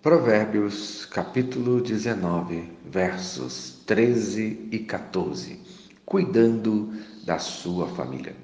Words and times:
Provérbios 0.00 1.06
capítulo 1.06 1.80
19, 1.80 2.72
versos 2.84 3.82
13 3.84 4.68
e 4.70 4.78
14. 4.78 5.58
Cuidando 6.06 6.92
da 7.24 7.40
sua 7.40 7.88
família. 7.88 8.36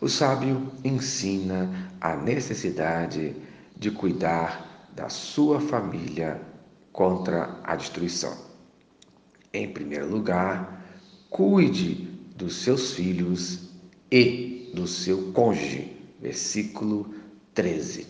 O 0.00 0.08
sábio 0.08 0.70
ensina 0.84 1.90
a 2.00 2.14
necessidade 2.14 3.34
de 3.76 3.90
cuidar 3.90 4.88
da 4.94 5.08
sua 5.08 5.60
família 5.60 6.40
contra 6.92 7.58
a 7.64 7.74
destruição. 7.74 8.38
Em 9.52 9.68
primeiro 9.68 10.08
lugar, 10.08 10.80
cuide 11.28 12.08
dos 12.36 12.62
seus 12.62 12.92
filhos 12.92 13.68
e 14.12 14.70
do 14.72 14.86
seu 14.86 15.32
cônjuge. 15.32 15.90
Versículo 16.22 17.12
13. 17.52 18.06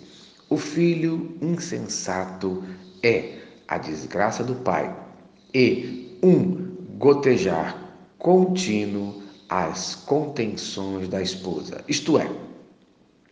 O 0.51 0.59
filho 0.59 1.37
insensato 1.41 2.63
é 3.03 3.39
a 3.67 3.79
desgraça 3.79 4.45
do 4.45 4.55
pai 4.57 4.95
e 5.55 6.19
um 6.23 6.75
gotejar 6.99 7.77
contínuo 8.19 9.23
às 9.49 9.95
contenções 9.95 11.09
da 11.09 11.23
esposa. 11.23 11.83
Isto 11.89 12.19
é, 12.19 12.31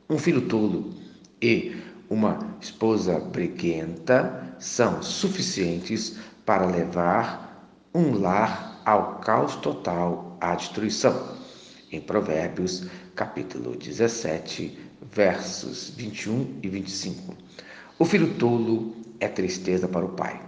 um 0.08 0.18
filho 0.18 0.42
tolo 0.48 0.94
e 1.40 1.76
uma 2.08 2.56
esposa 2.60 3.18
briguenta 3.18 4.54
são 4.58 5.02
suficientes 5.02 6.16
para 6.44 6.66
levar 6.66 7.68
um 7.94 8.18
lar 8.20 8.82
ao 8.84 9.20
caos 9.20 9.56
total, 9.56 10.36
à 10.40 10.54
destruição. 10.54 11.36
Em 11.90 12.00
Provérbios, 12.00 12.86
capítulo 13.14 13.76
17, 13.76 14.91
versos 15.12 15.90
21 15.90 16.58
e 16.62 16.68
25. 16.68 17.34
O 17.98 18.04
filho 18.04 18.34
tolo 18.34 18.96
é 19.20 19.28
tristeza 19.28 19.86
para 19.86 20.04
o 20.04 20.10
pai, 20.10 20.40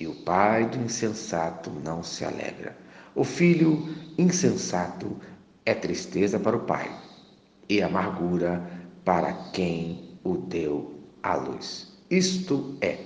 e 0.00 0.06
o 0.06 0.14
pai 0.14 0.66
do 0.66 0.78
insensato 0.78 1.70
não 1.84 2.02
se 2.02 2.24
alegra. 2.24 2.76
O 3.14 3.24
filho 3.24 3.94
insensato 4.16 5.16
é 5.66 5.74
tristeza 5.74 6.38
para 6.38 6.56
o 6.56 6.60
pai, 6.60 6.90
e 7.68 7.82
amargura 7.82 8.66
para 9.04 9.32
quem 9.52 10.18
o 10.24 10.38
deu 10.38 10.98
à 11.22 11.34
luz. 11.34 11.94
Isto 12.10 12.76
é, 12.80 12.98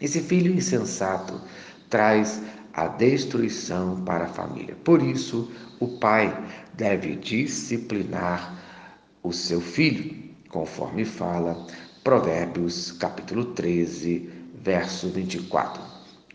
esse 0.00 0.20
filho 0.20 0.52
insensato 0.52 1.40
traz 1.88 2.42
a 2.72 2.88
destruição 2.88 4.02
para 4.04 4.24
a 4.24 4.28
família. 4.28 4.76
Por 4.82 5.00
isso, 5.00 5.48
o 5.78 5.86
pai 5.98 6.36
deve 6.74 7.14
disciplinar 7.16 8.64
o 9.24 9.32
seu 9.32 9.58
filho, 9.58 10.14
conforme 10.50 11.02
fala 11.02 11.66
Provérbios 12.04 12.92
capítulo 12.92 13.46
13, 13.46 14.30
verso 14.62 15.08
24. 15.08 15.82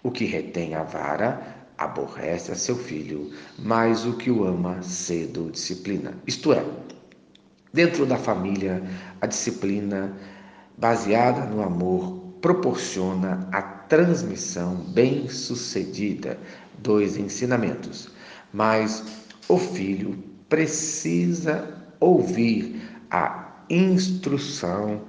O 0.01 0.09
que 0.09 0.25
retém 0.25 0.73
a 0.73 0.81
vara 0.81 1.67
aborrece 1.77 2.51
a 2.51 2.55
seu 2.55 2.75
filho, 2.75 3.31
mas 3.59 4.07
o 4.07 4.13
que 4.13 4.31
o 4.31 4.43
ama 4.43 4.81
cedo 4.81 5.51
disciplina. 5.51 6.15
Isto 6.25 6.51
é, 6.51 6.65
dentro 7.71 8.07
da 8.07 8.17
família, 8.17 8.81
a 9.21 9.27
disciplina 9.27 10.17
baseada 10.75 11.45
no 11.45 11.61
amor 11.61 12.17
proporciona 12.41 13.47
a 13.51 13.61
transmissão 13.61 14.75
bem-sucedida 14.75 16.39
dos 16.79 17.17
ensinamentos, 17.17 18.09
mas 18.51 19.03
o 19.47 19.59
filho 19.59 20.17
precisa 20.49 21.78
ouvir 21.99 22.81
a 23.11 23.63
instrução 23.69 25.01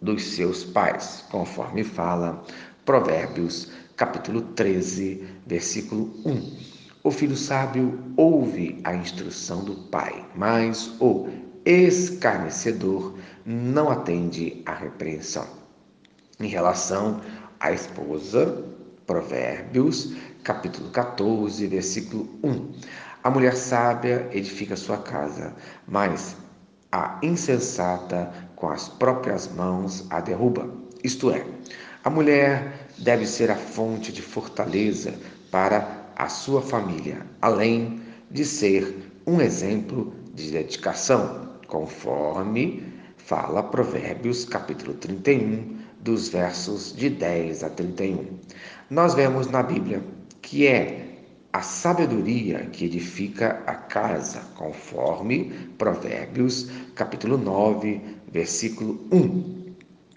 dos 0.00 0.22
seus 0.22 0.64
pais, 0.64 1.24
conforme 1.30 1.84
fala 1.84 2.44
Provérbios, 2.84 3.70
capítulo 3.96 4.42
13, 4.42 5.24
versículo 5.46 6.12
1. 6.24 6.78
O 7.04 7.10
filho 7.10 7.36
sábio 7.36 7.98
ouve 8.16 8.80
a 8.84 8.94
instrução 8.94 9.64
do 9.64 9.74
pai, 9.88 10.24
mas 10.34 10.94
o 11.00 11.28
escarnecedor 11.64 13.14
não 13.44 13.90
atende 13.90 14.62
à 14.66 14.74
repreensão. 14.74 15.46
Em 16.40 16.48
relação 16.48 17.20
à 17.60 17.72
esposa, 17.72 18.64
Provérbios, 19.06 20.14
capítulo 20.44 20.90
14, 20.90 21.66
versículo 21.66 22.28
1. 22.42 22.72
A 23.24 23.30
mulher 23.30 23.56
sábia 23.56 24.28
edifica 24.32 24.76
sua 24.76 24.98
casa, 24.98 25.54
mas 25.86 26.36
a 26.90 27.18
insensata 27.22 28.32
com 28.56 28.68
as 28.68 28.88
próprias 28.88 29.48
mãos 29.48 30.06
a 30.10 30.20
derruba. 30.20 30.68
Isto 31.04 31.30
é, 31.30 31.44
a 32.04 32.10
mulher 32.10 32.88
deve 32.98 33.26
ser 33.26 33.50
a 33.50 33.56
fonte 33.56 34.12
de 34.12 34.22
fortaleza 34.22 35.14
para 35.50 36.10
a 36.16 36.28
sua 36.28 36.60
família, 36.62 37.24
além 37.40 38.00
de 38.30 38.44
ser 38.44 39.12
um 39.26 39.40
exemplo 39.40 40.12
de 40.34 40.50
dedicação, 40.50 41.58
conforme 41.66 42.82
fala 43.16 43.62
Provérbios 43.62 44.44
capítulo 44.44 44.94
31, 44.94 45.76
dos 46.00 46.28
versos 46.28 46.94
de 46.96 47.10
10 47.10 47.64
a 47.64 47.70
31. 47.70 48.38
Nós 48.88 49.14
vemos 49.14 49.48
na 49.48 49.62
Bíblia 49.62 50.02
que 50.40 50.66
é 50.66 51.07
a 51.52 51.62
sabedoria 51.62 52.66
que 52.66 52.84
edifica 52.84 53.62
a 53.66 53.74
casa, 53.74 54.40
conforme 54.54 55.50
Provérbios, 55.78 56.68
capítulo 56.94 57.38
9, 57.38 58.00
versículo 58.30 59.00
1. 59.10 59.74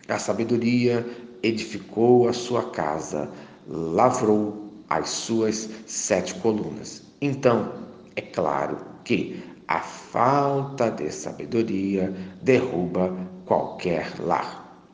A 0.10 0.20
sabedoria 0.20 1.06
edificou 1.42 2.28
a 2.28 2.34
sua 2.34 2.70
casa, 2.72 3.30
lavrou 3.68 4.72
as 4.90 5.10
suas 5.10 5.70
sete 5.88 6.36
colunas. 6.36 7.04
Então, 7.22 7.74
é 8.16 8.22
claro 8.22 8.78
que 9.06 9.42
a 9.68 9.80
falta 9.80 10.90
de 10.92 11.10
sabedoria 11.12 12.14
derruba 12.42 13.16
qualquer 13.46 14.20
lar. 14.20 14.86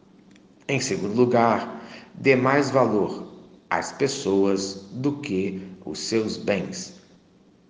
Em 0.67 0.79
segundo 0.79 1.15
lugar, 1.15 1.81
dê 2.13 2.35
mais 2.35 2.69
valor 2.69 3.27
às 3.69 3.91
pessoas 3.91 4.87
do 4.91 5.13
que 5.17 5.76
os 5.89 5.99
seus 5.99 6.37
bens. 6.37 6.95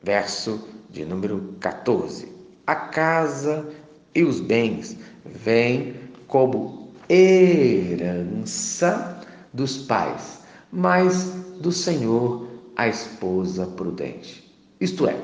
Verso 0.01 0.67
de 0.89 1.05
número 1.05 1.55
14. 1.59 2.31
A 2.65 2.75
casa 2.75 3.67
e 4.13 4.23
os 4.23 4.39
bens 4.39 4.97
vêm 5.25 5.95
como 6.27 6.89
herança 7.09 9.21
dos 9.53 9.77
pais, 9.77 10.41
mas 10.71 11.31
do 11.61 11.71
Senhor 11.71 12.47
a 12.75 12.87
esposa 12.87 13.65
prudente. 13.65 14.43
Isto 14.79 15.07
é, 15.07 15.17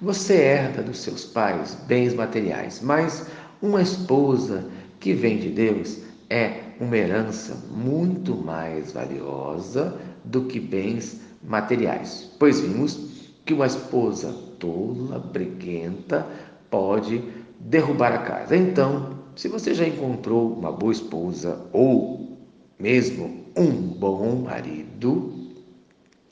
você 0.00 0.34
herda 0.34 0.82
dos 0.82 1.00
seus 1.00 1.24
pais 1.24 1.74
bens 1.86 2.14
materiais, 2.14 2.80
mas 2.82 3.26
uma 3.60 3.82
esposa 3.82 4.64
que 4.98 5.12
vem 5.12 5.38
de 5.38 5.50
Deus 5.50 5.98
é 6.30 6.62
uma 6.80 6.96
herança 6.96 7.54
muito 7.70 8.34
mais 8.34 8.92
valiosa 8.92 9.98
do 10.24 10.44
que 10.44 10.58
bens 10.58 11.20
materiais, 11.42 12.30
pois 12.38 12.60
vimos 12.60 13.30
que 13.44 13.54
uma 13.54 13.66
esposa 13.66 14.32
tola, 14.58 15.18
briguenta, 15.18 16.26
pode 16.70 17.22
derrubar 17.58 18.12
a 18.12 18.18
casa. 18.18 18.56
Então, 18.56 19.18
se 19.34 19.48
você 19.48 19.74
já 19.74 19.86
encontrou 19.86 20.52
uma 20.52 20.70
boa 20.70 20.92
esposa 20.92 21.66
ou 21.72 22.38
mesmo 22.78 23.44
um 23.56 23.70
bom 23.70 24.42
marido, 24.42 25.50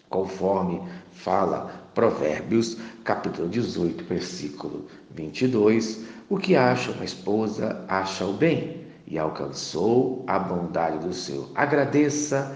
conforme 0.09 0.81
fala 1.13 1.91
Provérbios, 1.95 2.77
capítulo 3.05 3.49
18, 3.49 4.05
versículo 4.05 4.87
22, 5.15 6.05
o 6.29 6.39
que 6.39 6.55
acha 6.55 6.93
uma 6.93 7.05
esposa 7.05 7.85
acha 7.89 8.25
o 8.25 8.33
bem 8.33 8.85
e 9.07 9.19
alcançou 9.19 10.23
a 10.27 10.39
bondade 10.39 10.99
do 10.99 11.13
Senhor. 11.13 11.51
Agradeça 11.55 12.55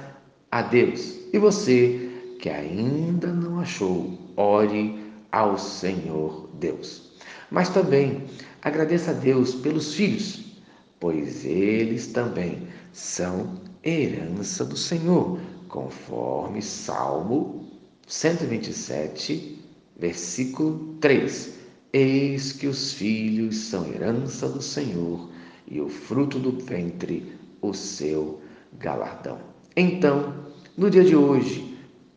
a 0.51 0.63
Deus. 0.63 1.19
E 1.33 1.39
você 1.39 2.12
que 2.43 2.51
ainda 2.51 3.29
não 3.29 3.61
achou, 3.61 4.19
ore 4.37 4.99
ao 5.31 5.57
Senhor 5.57 6.51
Deus. 6.55 7.13
Mas 7.53 7.69
também 7.69 8.25
agradeça 8.61 9.13
a 9.13 9.15
Deus 9.15 9.55
pelos 9.55 9.95
filhos, 9.95 10.61
pois 10.99 11.45
eles 11.45 12.09
também 12.09 12.67
são 12.93 13.61
herança 13.85 14.65
do 14.65 14.77
Senhor, 14.77 15.39
conforme 15.69 16.61
Salmo 16.61 17.65
127, 18.09 19.65
versículo 19.97 20.97
3. 21.01 21.59
Eis 21.93 22.51
que 22.51 22.67
os 22.67 22.93
filhos 22.93 23.57
são 23.57 23.87
herança 23.87 24.49
do 24.49 24.61
Senhor 24.61 25.31
e 25.69 25.81
o 25.81 25.89
fruto 25.89 26.41
do 26.41 26.51
ventre 26.51 27.39
o 27.61 27.73
seu 27.73 28.41
galardão. 28.81 29.39
Então, 29.77 30.35
no 30.77 30.91
dia 30.91 31.05
de 31.05 31.15
hoje, 31.15 31.72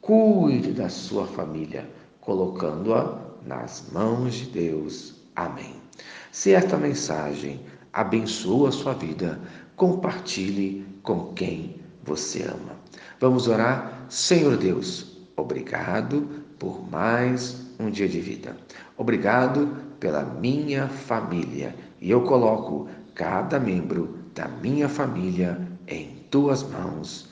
cuide 0.05 0.71
da 0.71 0.87
sua 0.87 1.25
família, 1.25 1.89
colocando-a 2.21 3.17
nas 3.43 3.87
mãos 3.91 4.35
de 4.35 4.45
Deus. 4.45 5.15
Amém. 5.35 5.73
Se 6.31 6.53
esta 6.53 6.77
mensagem 6.77 7.61
abençoa 7.91 8.69
a 8.69 8.71
sua 8.71 8.93
vida, 8.93 9.39
compartilhe 9.75 10.85
com 11.01 11.33
quem 11.33 11.77
você 12.03 12.43
ama. 12.43 12.79
Vamos 13.19 13.47
orar? 13.47 14.05
Senhor 14.07 14.55
Deus, 14.57 15.17
obrigado 15.35 16.43
por 16.59 16.87
mais 16.87 17.65
um 17.79 17.89
dia 17.89 18.07
de 18.07 18.21
vida. 18.21 18.55
Obrigado 18.95 19.75
pela 19.99 20.23
minha 20.23 20.87
família. 20.87 21.75
E 21.99 22.11
eu 22.11 22.21
coloco 22.21 22.87
cada 23.15 23.59
membro 23.59 24.19
da 24.35 24.47
minha 24.47 24.87
família 24.87 25.59
em 25.87 26.27
tuas 26.29 26.61
mãos, 26.61 27.27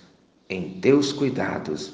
em 0.50 0.80
teus 0.80 1.14
cuidados, 1.14 1.94